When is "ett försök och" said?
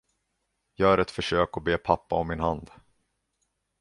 0.97-1.63